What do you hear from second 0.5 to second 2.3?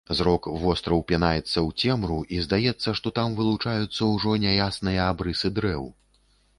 востра ўпінаецца ў цемру,